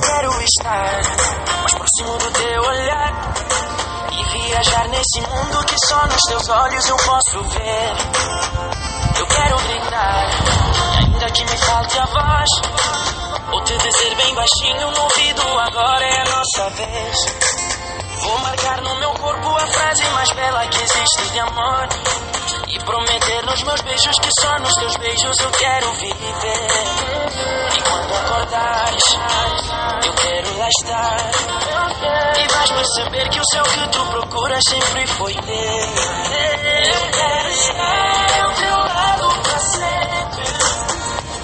Viajar 4.56 4.88
nesse 4.88 5.20
mundo 5.20 5.66
que 5.66 5.76
só 5.86 6.02
nos 6.08 6.22
teus 6.30 6.50
olhos 6.50 6.88
eu 6.88 6.96
posso 6.96 7.44
ver. 7.44 7.92
Eu 9.20 9.28
quero 9.28 9.58
gritar, 9.58 10.30
ainda 10.98 11.26
que 11.32 11.44
me 11.44 11.58
falte 11.58 12.00
a 12.00 12.06
voz. 12.06 12.50
Ou 13.52 13.64
te 13.64 13.78
dizer 13.78 14.16
bem 14.16 14.34
baixinho 14.34 14.92
no 14.92 15.02
ouvido, 15.02 15.60
agora 15.60 16.06
é 16.06 16.22
a 16.22 16.26
nossa 16.26 16.70
vez. 16.70 17.18
Vou 18.22 18.40
marcar 18.40 18.82
no 18.82 18.96
meu 18.96 19.12
corpo 19.16 19.56
a 19.56 19.68
frase 19.68 20.04
mais 20.12 20.32
bela 20.32 20.68
que 20.68 20.84
existe 20.84 21.32
de 21.32 21.40
amor. 21.40 21.90
E 22.70 22.80
prometer 22.80 23.46
nos 23.46 23.62
meus 23.64 23.82
beijos 23.82 24.20
que 24.22 24.30
só 24.42 24.58
nos 24.60 24.74
teus 24.74 24.96
beijos 24.98 25.40
eu 25.42 25.52
quero 25.52 25.92
viver. 25.96 26.68
E 27.78 27.82
quando 27.84 28.14
acordares, 28.16 29.04
eu 30.06 30.14
quero 30.14 30.58
lá 30.58 30.68
estar. 30.80 32.15
Vais 32.66 32.82
perceber 32.82 33.30
que 33.30 33.40
o 33.40 33.44
céu 33.52 33.62
que 33.64 33.88
tu 33.90 34.04
procuras 34.08 34.64
sempre 34.68 35.06
foi 35.06 35.34
teu. 35.36 35.46
Eu 35.46 37.12
quero 37.12 37.50
estar 37.50 38.42
ao 38.42 38.52
teu 38.56 38.78
lado 38.78 39.42
pra 39.44 39.60
sempre. 39.60 40.46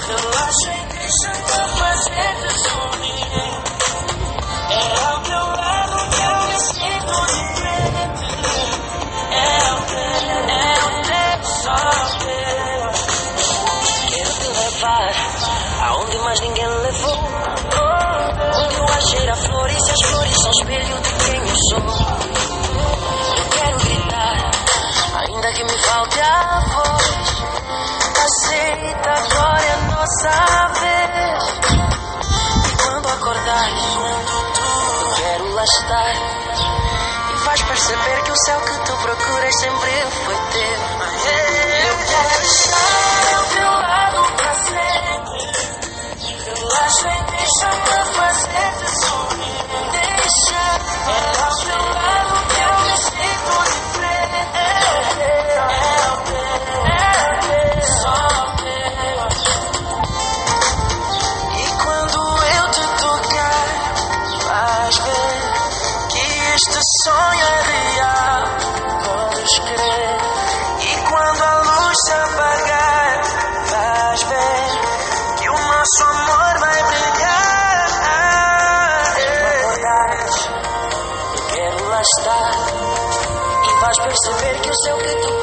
Relaxa 0.08 0.72
e 0.74 0.82
deixa-te 0.98 1.62
fazer-te 1.78 2.50
sorrir. 2.64 3.30
É 4.72 4.74
ao 5.06 5.20
teu 5.22 5.46
lado 5.46 5.96
que 6.10 6.22
eu 6.24 6.36
me 6.48 6.58
sinto 6.60 7.14
diferente. 7.28 8.26
É 9.32 9.74
o 9.74 9.80
teu, 9.86 10.42
é 10.50 10.74
o 10.82 10.90
teu, 11.04 11.38
só 11.62 11.78
o 11.78 12.18
teu. 12.18 12.82
Quero 14.10 14.32
te 14.34 14.48
levar 14.60 15.14
aonde 15.86 16.18
mais 16.18 16.40
ninguém 16.40 16.68
levou. 16.68 17.22
Onde 18.54 18.76
o 18.76 18.84
ar 18.84 19.02
cheira 19.04 19.36
flores 19.36 19.81
são 20.42 20.52
espelho 20.52 21.00
de 21.02 21.14
quem 21.24 21.40
eu 21.40 21.56
sou. 21.70 21.80
Eu 23.38 23.46
quero 23.52 23.78
gritar, 23.78 24.52
ainda 25.20 25.54
que 25.54 25.64
me 25.64 25.78
falte 25.78 26.20
a 26.20 26.60
voz. 26.74 27.06
Aceita 28.24 29.10
agora 29.10 29.62
é 29.62 29.78
nossa 29.92 30.68
vez. 30.80 31.44
E 32.66 32.76
quando 32.84 33.08
acordares, 33.08 33.84
quero 35.18 35.54
lá 35.54 35.64
estar. 35.64 36.14
E 37.30 37.46
vais 37.46 37.62
perceber 37.62 38.24
que 38.24 38.32
o 38.32 38.38
céu 38.38 38.60
que 38.62 38.80
tu 38.86 38.98
procuras 38.98 39.56
sempre 39.60 39.92
foi 40.26 40.36
teu. 40.54 40.91
Perceber 84.82 85.22
que 85.22 85.28
o 85.28 85.41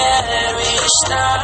quero 0.00 0.60
estar 0.60 1.40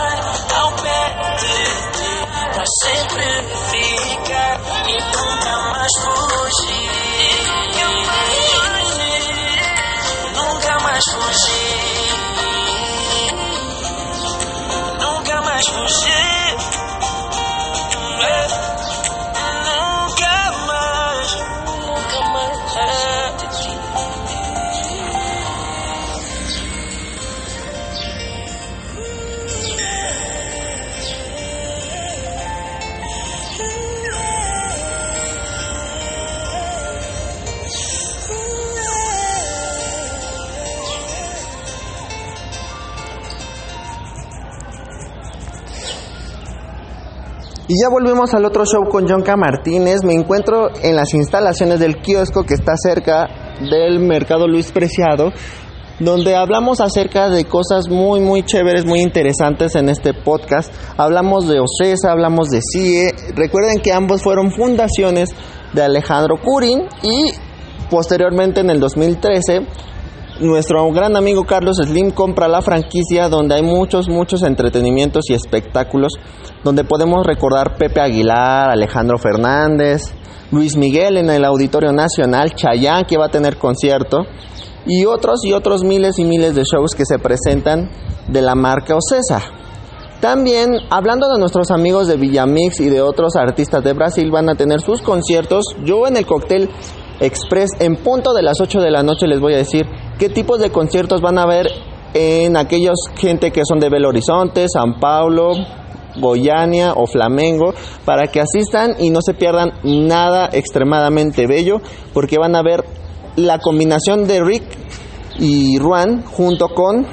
ao 0.56 0.72
pé 0.72 1.02
de 1.40 1.56
ti, 1.98 2.14
pra 2.54 2.64
sempre 2.82 3.26
ficar 3.70 4.60
e 4.88 4.96
nunca 5.14 5.54
mais 5.72 5.94
fugir. 6.02 6.86
Nunca 10.34 10.72
mais 10.82 11.04
fugir. 11.04 11.95
Y 47.76 47.82
ya 47.82 47.90
volvemos 47.90 48.32
al 48.32 48.46
otro 48.46 48.64
show 48.64 48.88
con 48.90 49.06
Jonca 49.06 49.36
Martínez. 49.36 50.02
Me 50.02 50.14
encuentro 50.14 50.68
en 50.82 50.96
las 50.96 51.12
instalaciones 51.12 51.78
del 51.78 51.96
kiosco 51.96 52.42
que 52.42 52.54
está 52.54 52.72
cerca 52.74 53.26
del 53.60 53.98
Mercado 54.00 54.48
Luis 54.48 54.72
Preciado, 54.72 55.30
donde 56.00 56.34
hablamos 56.34 56.80
acerca 56.80 57.28
de 57.28 57.44
cosas 57.44 57.90
muy, 57.90 58.20
muy 58.20 58.44
chéveres, 58.44 58.86
muy 58.86 59.00
interesantes 59.00 59.74
en 59.74 59.90
este 59.90 60.14
podcast. 60.14 60.72
Hablamos 60.96 61.48
de 61.48 61.60
OCESA, 61.60 62.12
hablamos 62.12 62.48
de 62.48 62.60
CIE. 62.62 63.12
Recuerden 63.34 63.82
que 63.82 63.92
ambos 63.92 64.22
fueron 64.22 64.52
fundaciones 64.52 65.34
de 65.74 65.82
Alejandro 65.82 66.36
Curin 66.42 66.80
y 67.02 67.30
posteriormente 67.90 68.60
en 68.60 68.70
el 68.70 68.80
2013 68.80 69.66
nuestro 70.40 70.90
gran 70.92 71.16
amigo 71.16 71.44
Carlos 71.44 71.78
Slim 71.82 72.10
compra 72.10 72.48
la 72.48 72.60
franquicia 72.60 73.28
donde 73.28 73.54
hay 73.54 73.62
muchos, 73.62 74.08
muchos 74.08 74.42
entretenimientos 74.42 75.30
y 75.30 75.34
espectáculos, 75.34 76.12
donde 76.62 76.84
podemos 76.84 77.26
recordar 77.26 77.76
Pepe 77.76 78.00
Aguilar, 78.00 78.70
Alejandro 78.70 79.18
Fernández, 79.18 80.12
Luis 80.52 80.76
Miguel 80.76 81.16
en 81.16 81.30
el 81.30 81.44
Auditorio 81.44 81.92
Nacional, 81.92 82.54
Chayán 82.54 83.04
que 83.04 83.16
va 83.16 83.26
a 83.26 83.30
tener 83.30 83.56
concierto, 83.56 84.24
y 84.86 85.04
otros 85.04 85.44
y 85.44 85.52
otros 85.52 85.82
miles 85.82 86.18
y 86.18 86.24
miles 86.24 86.54
de 86.54 86.62
shows 86.62 86.94
que 86.94 87.04
se 87.04 87.18
presentan 87.18 87.90
de 88.28 88.42
la 88.42 88.54
marca 88.54 88.94
Ocesa. 88.94 89.42
También, 90.20 90.70
hablando 90.90 91.28
de 91.28 91.38
nuestros 91.38 91.70
amigos 91.70 92.08
de 92.08 92.16
Villamix 92.16 92.80
y 92.80 92.88
de 92.88 93.02
otros 93.02 93.36
artistas 93.36 93.84
de 93.84 93.92
Brasil, 93.92 94.30
van 94.30 94.48
a 94.48 94.54
tener 94.54 94.80
sus 94.80 95.02
conciertos. 95.02 95.64
Yo 95.84 96.06
en 96.06 96.16
el 96.16 96.24
Cóctel 96.24 96.70
Express, 97.20 97.70
en 97.80 97.96
punto 97.96 98.32
de 98.32 98.42
las 98.42 98.60
8 98.60 98.80
de 98.80 98.90
la 98.90 99.02
noche, 99.02 99.26
les 99.26 99.40
voy 99.40 99.54
a 99.54 99.58
decir 99.58 99.86
qué 100.18 100.28
tipos 100.28 100.58
de 100.58 100.70
conciertos 100.70 101.20
van 101.20 101.38
a 101.38 101.42
haber 101.42 101.66
en 102.14 102.56
aquellos 102.56 102.96
gente 103.16 103.50
que 103.50 103.62
son 103.68 103.78
de 103.78 103.90
Belo 103.90 104.08
Horizonte, 104.08 104.66
San 104.72 104.98
Paulo, 104.98 105.52
Goiânia 106.18 106.94
o 106.94 107.06
Flamengo, 107.06 107.74
para 108.04 108.28
que 108.28 108.40
asistan 108.40 108.94
y 108.98 109.10
no 109.10 109.20
se 109.20 109.34
pierdan 109.34 109.72
nada 109.82 110.48
extremadamente 110.52 111.46
bello, 111.46 111.80
porque 112.14 112.38
van 112.38 112.56
a 112.56 112.62
ver 112.62 112.84
la 113.36 113.58
combinación 113.58 114.26
de 114.26 114.42
Rick 114.42 114.64
y 115.38 115.78
Ruan 115.78 116.24
junto 116.24 116.68
con 116.68 117.06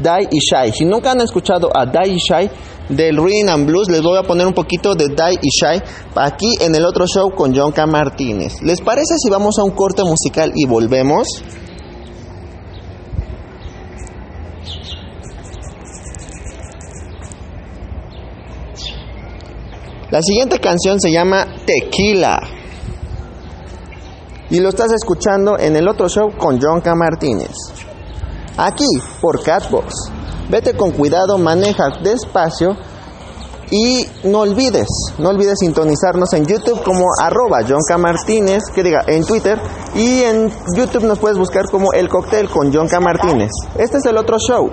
Dai 0.00 0.28
y 0.30 0.38
Shai. 0.38 0.72
Si 0.72 0.84
nunca 0.84 1.12
han 1.12 1.22
escuchado 1.22 1.70
a 1.74 1.86
Dai 1.86 2.10
y 2.10 2.18
Shai 2.18 2.50
del 2.90 3.16
Rhythm 3.16 3.48
and 3.48 3.66
Blues, 3.66 3.88
les 3.88 4.02
voy 4.02 4.18
a 4.18 4.22
poner 4.22 4.46
un 4.46 4.52
poquito 4.52 4.94
de 4.94 5.06
Dai 5.16 5.38
y 5.40 5.48
Shai 5.48 5.82
aquí 6.14 6.52
en 6.60 6.74
el 6.74 6.84
otro 6.84 7.06
show 7.06 7.30
con 7.34 7.56
Jonka 7.56 7.86
Martínez. 7.86 8.60
¿Les 8.62 8.82
parece 8.82 9.14
si 9.16 9.30
vamos 9.30 9.58
a 9.58 9.64
un 9.64 9.70
corte 9.70 10.02
musical 10.04 10.52
y 10.54 10.66
volvemos? 10.66 11.26
La 20.12 20.20
siguiente 20.20 20.58
canción 20.60 21.00
se 21.00 21.10
llama 21.10 21.46
Tequila. 21.64 22.38
Y 24.50 24.60
lo 24.60 24.68
estás 24.68 24.92
escuchando 24.92 25.58
en 25.58 25.74
el 25.74 25.88
otro 25.88 26.06
show 26.06 26.36
con 26.36 26.60
Jonka 26.60 26.94
Martínez. 26.94 27.54
Aquí, 28.58 28.84
por 29.22 29.42
Catbox. 29.42 29.90
Vete 30.50 30.76
con 30.76 30.90
cuidado, 30.90 31.38
maneja 31.38 31.84
despacio 32.02 32.76
y 33.70 34.06
no 34.24 34.40
olvides, 34.40 34.86
no 35.16 35.30
olvides 35.30 35.60
sintonizarnos 35.60 36.30
en 36.34 36.44
YouTube 36.44 36.82
como 36.82 37.06
arroba 37.18 37.62
Jonka 37.66 37.96
Martínez, 37.96 38.64
que 38.74 38.82
diga 38.82 39.04
en 39.06 39.24
Twitter 39.24 39.58
y 39.94 40.24
en 40.24 40.52
YouTube 40.76 41.04
nos 41.04 41.20
puedes 41.20 41.38
buscar 41.38 41.70
como 41.70 41.90
El 41.94 42.10
Cóctel 42.10 42.50
con 42.50 42.70
Jonka 42.70 43.00
Martínez. 43.00 43.50
Este 43.78 43.96
es 43.96 44.04
el 44.04 44.18
otro 44.18 44.36
show. 44.38 44.70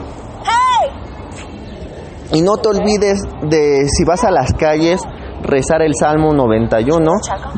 Y 2.34 2.41
no 2.41 2.58
te 2.58 2.67
olvides 2.67 3.21
de 3.49 3.88
si 3.88 4.04
vas 4.04 4.25
a 4.25 4.32
las 4.32 4.52
calles 4.54 5.02
rezar 5.41 5.82
el 5.82 5.93
Salmo 5.99 6.34
91, 6.34 7.12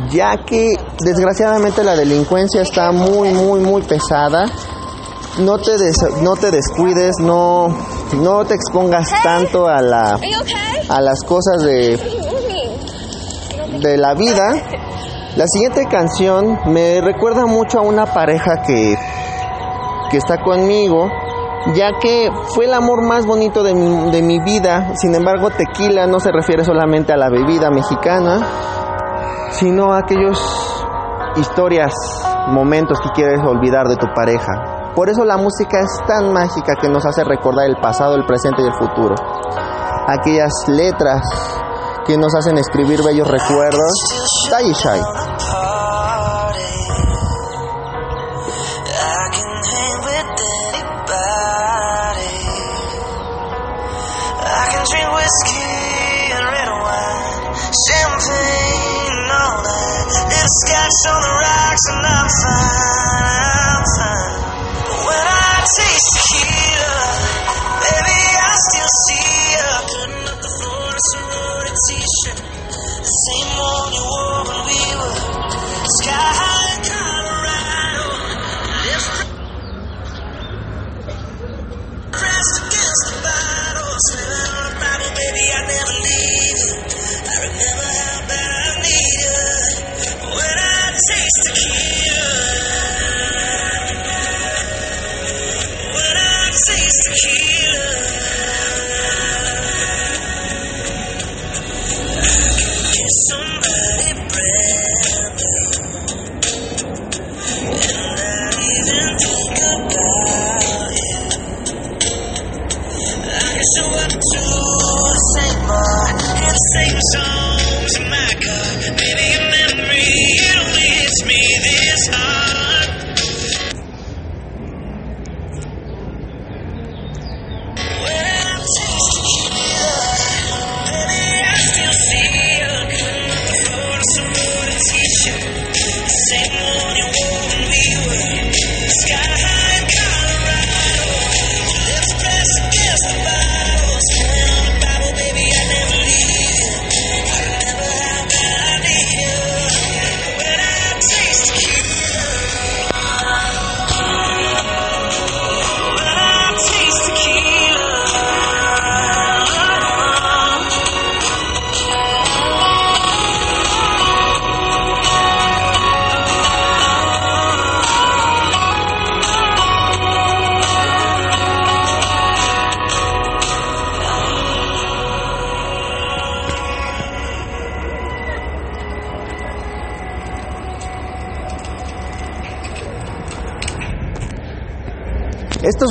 ya 0.09 0.37
que 0.45 0.67
desgraciadamente 1.03 1.83
la 1.83 1.95
delincuencia 1.95 2.61
está 2.61 2.91
muy, 2.91 3.29
muy, 3.31 3.59
muy 3.61 3.81
pesada. 3.83 4.45
No 5.39 5.57
te, 5.57 5.71
des- 5.77 6.21
no 6.21 6.35
te 6.35 6.51
descuides, 6.51 7.15
no, 7.21 7.67
no 8.17 8.43
te 8.45 8.53
expongas 8.55 9.09
tanto 9.23 9.67
a, 9.67 9.81
la, 9.81 10.19
a 10.89 11.01
las 11.01 11.23
cosas 11.25 11.63
de, 11.63 11.97
de 13.79 13.97
la 13.97 14.13
vida. 14.13 14.53
La 15.37 15.45
siguiente 15.47 15.85
canción 15.89 16.59
me 16.67 16.99
recuerda 17.01 17.45
mucho 17.45 17.79
a 17.79 17.81
una 17.81 18.05
pareja 18.05 18.61
que, 18.67 18.95
que 20.09 20.17
está 20.17 20.37
conmigo 20.43 21.09
ya 21.75 21.91
que 21.99 22.29
fue 22.53 22.65
el 22.65 22.73
amor 22.73 23.03
más 23.03 23.25
bonito 23.25 23.63
de 23.63 23.73
mi, 23.73 24.11
de 24.11 24.21
mi 24.21 24.39
vida. 24.39 24.93
Sin 24.95 25.13
embargo, 25.15 25.49
tequila 25.49 26.07
no 26.07 26.19
se 26.19 26.31
refiere 26.31 26.63
solamente 26.63 27.13
a 27.13 27.17
la 27.17 27.29
bebida 27.29 27.69
mexicana, 27.69 28.39
sino 29.51 29.93
a 29.93 29.99
aquellos 29.99 30.39
historias, 31.37 31.93
momentos 32.47 32.99
que 32.99 33.09
quieres 33.09 33.39
olvidar 33.45 33.87
de 33.87 33.95
tu 33.95 34.07
pareja. 34.13 34.91
Por 34.95 35.09
eso 35.09 35.23
la 35.23 35.37
música 35.37 35.79
es 35.79 36.05
tan 36.05 36.33
mágica 36.33 36.73
que 36.79 36.89
nos 36.89 37.05
hace 37.05 37.23
recordar 37.23 37.67
el 37.67 37.77
pasado, 37.77 38.15
el 38.15 38.25
presente 38.25 38.61
y 38.61 38.65
el 38.65 38.73
futuro. 38.73 39.15
Aquellas 40.07 40.51
letras 40.67 41.21
que 42.05 42.17
nos 42.17 42.33
hacen 42.35 42.57
escribir 42.57 43.01
bellos 43.03 43.27
recuerdos. 43.27 43.91
Die 44.49 44.73
Shy. 44.73 45.70
Little 60.41 60.57
scotch 60.65 61.01
on 61.13 61.21
the 61.21 61.33
rocks 61.37 61.85
and 61.91 62.01
I'm 62.01 62.29
fine, 62.41 63.29
I'm 63.61 63.85
fine. 63.93 64.41
But 64.89 64.99
when 65.05 65.25
I 65.29 65.61
taste 65.77 66.10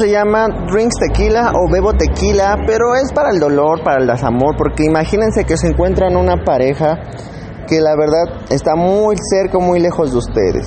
se 0.01 0.11
llama 0.11 0.49
Drinks 0.73 0.97
Tequila 0.99 1.53
o 1.55 1.71
Bebo 1.71 1.93
Tequila, 1.93 2.57
pero 2.67 2.95
es 2.95 3.13
para 3.13 3.31
el 3.31 3.39
dolor, 3.39 3.85
para 3.85 4.01
el 4.01 4.07
desamor, 4.07 4.57
porque 4.57 4.85
imagínense 4.85 5.45
que 5.45 5.59
se 5.59 5.69
encuentran 5.69 6.17
una 6.17 6.43
pareja 6.43 6.99
que 7.69 7.81
la 7.83 7.95
verdad 7.97 8.47
está 8.51 8.77
muy 8.77 9.17
cerca, 9.31 9.59
muy 9.59 9.79
lejos 9.79 10.13
de 10.13 10.17
ustedes. 10.17 10.67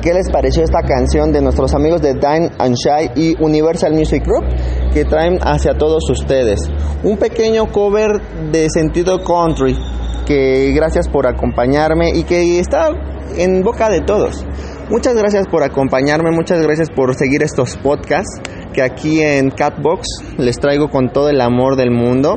¿Qué 0.00 0.14
les 0.14 0.30
pareció 0.30 0.62
esta 0.62 0.82
canción 0.82 1.32
de 1.32 1.42
nuestros 1.42 1.74
amigos 1.74 2.00
de 2.00 2.14
Dine 2.14 2.50
and 2.58 2.76
Shy 2.76 3.10
y 3.16 3.42
Universal 3.42 3.92
Music 3.92 4.24
Group 4.24 4.44
que 4.92 5.04
traen 5.04 5.40
hacia 5.42 5.76
todos 5.76 6.08
ustedes? 6.08 6.60
Un 7.02 7.16
pequeño 7.16 7.72
cover 7.72 8.22
de 8.52 8.70
sentido 8.70 9.18
country 9.18 9.76
que 10.24 10.70
gracias 10.76 11.08
por 11.08 11.26
acompañarme 11.26 12.10
y 12.14 12.22
que 12.22 12.60
está 12.60 12.90
en 13.36 13.64
boca 13.64 13.90
de 13.90 14.02
todos. 14.02 14.46
Muchas 14.90 15.14
gracias 15.14 15.46
por 15.48 15.62
acompañarme, 15.62 16.30
muchas 16.30 16.62
gracias 16.62 16.88
por 16.88 17.14
seguir 17.14 17.42
estos 17.42 17.76
podcasts 17.76 18.40
que 18.72 18.80
aquí 18.82 19.20
en 19.20 19.50
Catbox 19.50 20.06
les 20.38 20.58
traigo 20.58 20.88
con 20.88 21.12
todo 21.12 21.28
el 21.28 21.42
amor 21.42 21.76
del 21.76 21.90
mundo. 21.90 22.36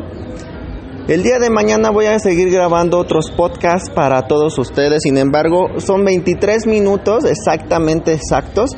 El 1.07 1.23
día 1.23 1.39
de 1.39 1.49
mañana 1.49 1.91
voy 1.91 2.07
a 2.07 2.19
seguir 2.19 2.51
grabando 2.51 2.99
otros 2.99 3.31
podcasts 3.31 3.89
para 3.89 4.27
todos 4.27 4.59
ustedes, 4.59 5.03
sin 5.03 5.17
embargo 5.17 5.79
son 5.79 6.03
23 6.03 6.67
minutos 6.67 7.23
exactamente 7.23 8.13
exactos. 8.13 8.71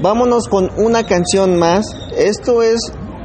Vámonos 0.00 0.48
con 0.48 0.70
una 0.78 1.04
canción 1.04 1.58
más. 1.58 1.84
Esto 2.16 2.62
es 2.62 2.80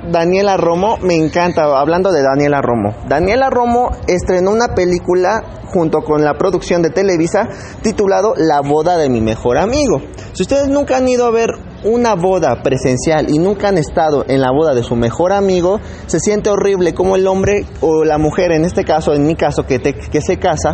Daniela 0.09 0.57
Romo, 0.57 0.97
me 1.01 1.15
encanta, 1.15 1.63
hablando 1.79 2.11
de 2.11 2.23
Daniela 2.23 2.61
Romo. 2.61 2.95
Daniela 3.07 3.49
Romo 3.49 3.91
estrenó 4.07 4.51
una 4.51 4.69
película 4.75 5.43
junto 5.73 5.99
con 6.01 6.23
la 6.23 6.33
producción 6.37 6.81
de 6.81 6.89
Televisa 6.89 7.47
titulado 7.81 8.33
La 8.35 8.61
boda 8.61 8.97
de 8.97 9.09
mi 9.09 9.21
mejor 9.21 9.57
amigo. 9.57 10.01
Si 10.33 10.41
ustedes 10.43 10.67
nunca 10.69 10.97
han 10.97 11.07
ido 11.07 11.25
a 11.25 11.31
ver 11.31 11.49
una 11.83 12.15
boda 12.15 12.61
presencial 12.63 13.27
y 13.29 13.37
nunca 13.37 13.69
han 13.69 13.77
estado 13.77 14.25
en 14.27 14.41
la 14.41 14.51
boda 14.51 14.73
de 14.73 14.83
su 14.83 14.95
mejor 14.95 15.31
amigo, 15.33 15.79
se 16.07 16.19
siente 16.19 16.49
horrible 16.49 16.93
como 16.93 17.15
el 17.15 17.27
hombre 17.27 17.65
o 17.81 18.03
la 18.03 18.17
mujer, 18.17 18.51
en 18.51 18.65
este 18.65 18.83
caso, 18.83 19.13
en 19.13 19.25
mi 19.25 19.35
caso, 19.35 19.65
que, 19.65 19.79
te- 19.79 20.21
se 20.21 20.37
casa, 20.37 20.73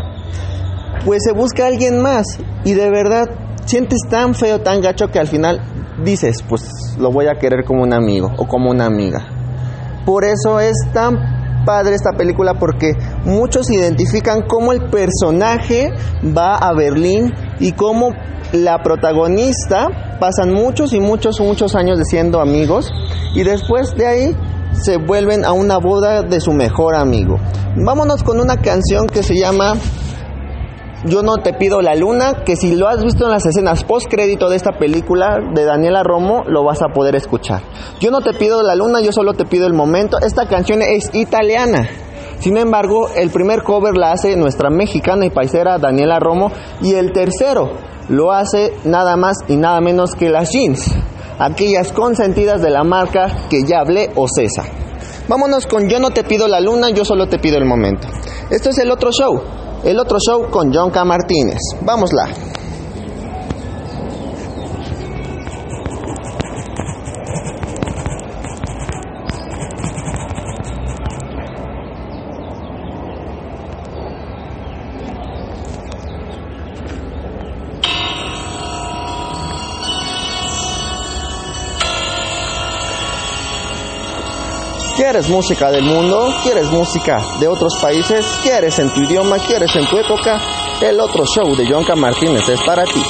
pues 1.06 1.22
se 1.24 1.32
busca 1.34 1.64
a 1.66 1.68
alguien 1.68 2.02
más 2.02 2.26
y 2.66 2.74
de 2.74 2.90
verdad 2.90 3.26
sientes 3.66 4.00
tan 4.10 4.34
feo, 4.34 4.62
tan 4.62 4.82
gacho 4.82 5.10
que 5.10 5.20
al 5.20 5.28
final 5.28 5.62
dices, 6.04 6.38
pues 6.48 6.96
lo 7.00 7.12
voy 7.12 7.28
a 7.28 7.40
querer 7.40 7.64
como 7.66 7.84
un 7.84 7.94
amigo 7.94 8.32
o 8.38 8.48
como 8.48 8.70
una 8.70 8.86
amiga. 8.86 9.28
Por 10.06 10.24
eso 10.24 10.60
es 10.60 10.76
tan 10.94 11.38
padre 11.66 11.96
esta 11.96 12.14
película 12.18 12.54
porque 12.54 12.94
muchos 13.26 13.70
identifican 13.70 14.44
cómo 14.48 14.72
el 14.72 14.90
personaje 14.90 15.92
va 16.26 16.56
a 16.56 16.74
Berlín 16.74 17.34
y 17.60 17.74
cómo 17.74 18.14
la 18.54 18.82
protagonista 18.82 20.18
pasan 20.20 20.54
muchos 20.54 20.94
y 20.94 21.02
muchos, 21.02 21.42
muchos 21.42 21.76
años 21.76 21.98
de 21.98 22.06
siendo 22.06 22.40
amigos 22.40 22.90
y 23.36 23.44
después 23.44 23.94
de 23.96 24.08
ahí 24.08 24.38
se 24.72 24.98
vuelven 24.98 25.44
a 25.44 25.52
una 25.52 25.78
boda 25.78 26.22
de 26.22 26.40
su 26.40 26.54
mejor 26.54 26.96
amigo. 26.96 27.36
Vámonos 27.76 28.24
con 28.24 28.40
una 28.40 28.58
canción 28.58 29.06
que 29.08 29.24
se 29.24 29.36
llama 29.38 29.74
yo 31.06 31.22
no 31.22 31.38
te 31.38 31.54
pido 31.54 31.82
la 31.82 31.96
luna, 31.96 32.44
que 32.44 32.56
si 32.56 32.76
lo 32.76 32.88
has 32.88 33.04
visto 33.04 33.26
en 33.26 33.32
las 33.32 33.46
escenas 33.46 33.84
post 33.84 34.08
crédito 34.10 34.50
de 34.50 34.56
esta 34.56 34.72
película 34.80 35.38
de 35.54 35.64
Daniela 35.64 36.02
Romo, 36.04 36.44
lo 36.48 36.64
vas 36.64 36.82
a 36.82 36.92
poder 36.94 37.16
escuchar. 37.16 37.62
Yo 38.00 38.10
no 38.10 38.22
te 38.22 38.34
pido 38.34 38.64
la 38.64 38.76
luna, 38.76 39.00
yo 39.02 39.12
solo 39.12 39.34
te 39.34 39.46
pido 39.46 39.68
el 39.68 39.74
momento. 39.74 40.18
Esta 40.20 40.48
canción 40.48 40.82
es 40.82 41.14
italiana. 41.14 41.88
Sin 42.40 42.58
embargo, 42.58 43.10
el 43.16 43.30
primer 43.30 43.64
cover 43.64 43.96
la 43.96 44.12
hace 44.12 44.36
nuestra 44.36 44.70
mexicana 44.70 45.26
y 45.26 45.30
paisera 45.30 45.78
Daniela 45.78 46.20
Romo 46.20 46.52
y 46.82 46.94
el 46.94 47.12
tercero 47.12 47.72
lo 48.10 48.32
hace 48.32 48.74
nada 48.84 49.16
más 49.18 49.38
y 49.48 49.56
nada 49.56 49.82
menos 49.82 50.16
que 50.16 50.30
las 50.30 50.52
jeans, 50.52 50.92
aquellas 51.40 51.92
consentidas 51.92 52.62
de 52.62 52.70
la 52.70 52.84
marca 52.84 53.48
que 53.50 53.64
ya 53.66 53.80
hablé 53.80 54.12
o 54.16 54.28
Cesa. 54.28 54.64
Vámonos 55.28 55.68
con 55.68 55.90
Yo 55.90 56.00
no 56.00 56.12
te 56.12 56.24
pido 56.24 56.48
la 56.48 56.60
luna, 56.60 56.90
yo 56.90 57.04
solo 57.04 57.28
te 57.28 57.38
pido 57.38 57.58
el 57.58 57.66
momento. 57.66 58.08
Esto 58.50 58.70
es 58.70 58.78
el 58.78 58.92
otro 58.92 59.12
show, 59.12 59.42
el 59.84 60.00
otro 60.00 60.18
show 60.20 60.50
con 60.50 60.74
John 60.74 60.92
K. 60.92 61.04
Martínez. 61.06 61.60
Vámosla. 61.82 62.57
¿Quieres 85.10 85.30
música 85.30 85.72
del 85.72 85.86
mundo? 85.86 86.36
¿Quieres 86.44 86.70
música 86.70 87.24
de 87.40 87.48
otros 87.48 87.78
países? 87.82 88.26
¿Quieres 88.44 88.78
en 88.78 88.94
tu 88.94 89.04
idioma? 89.04 89.38
¿Quieres 89.40 89.74
en 89.78 89.88
tu 89.88 89.98
época? 89.98 90.38
El 90.82 91.00
otro 91.00 91.26
show 91.26 91.56
de 91.56 91.66
Yonka 91.66 91.96
Martínez 91.96 92.50
es 92.50 92.62
para 92.64 92.84
ti. 92.84 93.02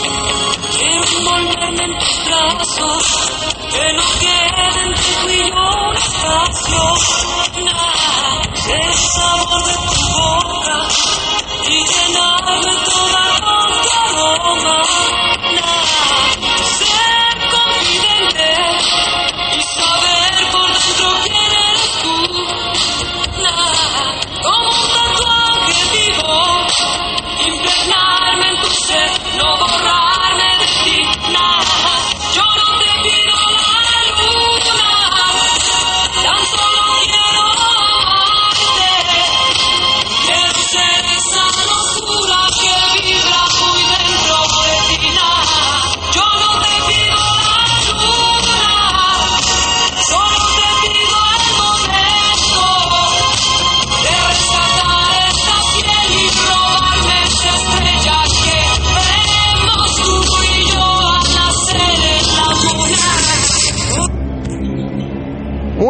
shit. 28.87 29.26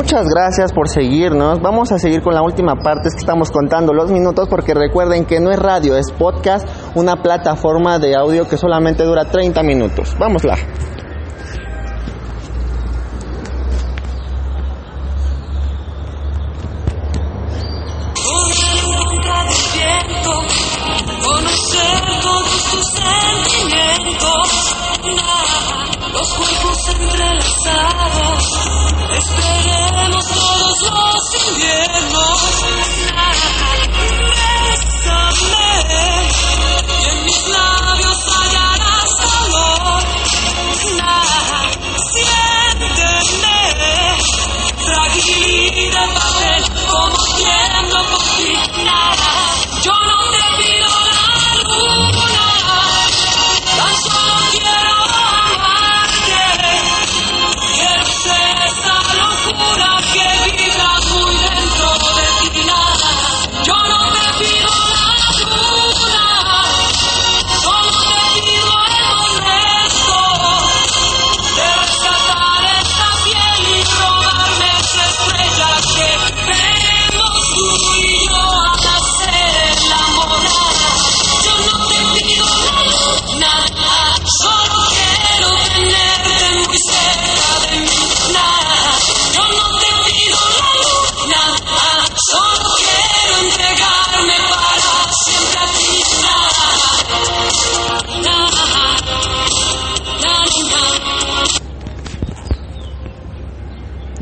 Muchas 0.09 0.29
gracias 0.29 0.71
por 0.71 0.87
seguirnos. 0.87 1.61
Vamos 1.61 1.91
a 1.91 1.99
seguir 1.99 2.21
con 2.21 2.33
la 2.33 2.41
última 2.41 2.75
parte, 2.75 3.09
es 3.09 3.13
que 3.13 3.19
estamos 3.19 3.51
contando 3.51 3.91
los 3.93 4.09
minutos 4.09 4.47
porque 4.47 4.73
recuerden 4.73 5.25
que 5.25 5.41
no 5.41 5.51
es 5.51 5.59
radio, 5.59 5.97
es 5.97 6.13
podcast, 6.13 6.65
una 6.95 7.17
plataforma 7.21 7.99
de 7.99 8.15
audio 8.15 8.47
que 8.47 8.55
solamente 8.55 9.03
dura 9.03 9.25
30 9.25 9.61
minutos. 9.63 10.15
Vámosla. 10.17 10.55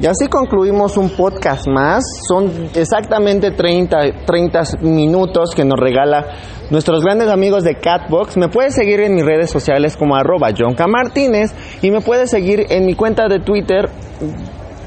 Y 0.06 0.08
así 0.08 0.28
concluimos 0.28 0.98
un 0.98 1.10
podcast 1.10 1.68
más. 1.68 2.04
Son 2.30 2.70
exactamente 2.76 3.50
30, 3.50 3.98
30 4.24 4.62
minutos 4.82 5.56
que 5.56 5.66
nos 5.66 5.80
regala 5.80 6.28
nuestros 6.70 7.04
grandes 7.04 7.28
amigos 7.28 7.64
de 7.64 7.80
Catbox. 7.80 8.38
Me 8.38 8.48
puedes 8.48 8.76
seguir 8.76 9.00
en 9.00 9.16
mis 9.16 9.26
redes 9.26 9.50
sociales 9.50 9.98
como 9.98 10.16
arroba 10.16 10.50
Jonca 10.56 10.86
Martínez 10.86 11.56
y 11.82 11.90
me 11.90 12.02
puedes 12.02 12.30
seguir 12.30 12.68
en 12.70 12.86
mi 12.86 12.94
cuenta 12.94 13.28
de 13.28 13.40
Twitter 13.40 13.90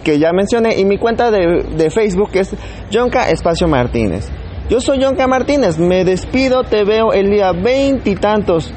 que 0.05 0.21
ya 0.21 0.33
mencioné 0.33 0.79
y 0.79 0.85
mi 0.85 0.99
cuenta 0.99 1.33
de, 1.33 1.65
de 1.77 1.91
Facebook 1.91 2.31
que 2.31 2.39
es 2.39 2.55
Jonca 2.93 3.29
Espacio 3.29 3.67
Martínez. 3.67 4.31
Yo 4.71 4.81
soy 4.81 5.03
Jonca 5.03 5.27
Martínez, 5.27 5.81
me 5.81 6.05
despido, 6.05 6.63
te 6.63 6.85
veo 6.85 7.13
el 7.13 7.29
día 7.29 7.51
veintitantos 7.51 8.73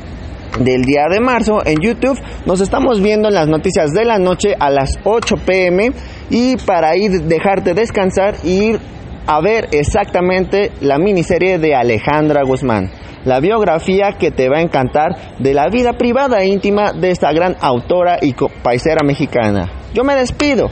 del 0.60 0.84
día 0.84 1.08
de 1.10 1.20
marzo 1.20 1.66
en 1.66 1.80
YouTube. 1.82 2.20
Nos 2.46 2.62
estamos 2.62 3.02
viendo 3.02 3.28
en 3.28 3.36
las 3.36 3.48
noticias 3.48 3.92
de 3.92 4.06
la 4.06 4.18
noche 4.18 4.54
a 4.60 4.70
las 4.70 4.98
8 5.04 5.36
pm 5.46 5.92
y 6.30 6.58
para 6.58 6.96
ir 6.98 7.24
dejarte 7.24 7.74
descansar 7.74 8.36
ir 8.44 8.80
a 9.28 9.40
ver 9.42 9.70
exactamente 9.72 10.72
la 10.82 10.98
miniserie 10.98 11.58
de 11.58 11.76
Alejandra 11.76 12.44
Guzmán. 12.44 12.90
La 13.24 13.40
biografía 13.40 14.14
que 14.18 14.32
te 14.32 14.50
va 14.50 14.58
a 14.58 14.62
encantar 14.62 15.38
de 15.38 15.54
la 15.54 15.68
vida 15.70 15.94
privada 15.94 16.42
e 16.42 16.48
íntima 16.48 16.92
de 16.92 17.12
esta 17.12 17.32
gran 17.32 17.56
autora 17.62 18.18
y 18.22 18.34
paisera 18.64 19.06
mexicana. 19.06 19.70
Yo 19.94 20.04
me 20.04 20.16
despido 20.16 20.70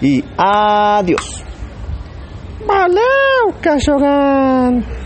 y 0.00 0.24
adiós. 0.36 1.44
¡Valeu, 2.66 3.54
cachorrão! 3.60 5.01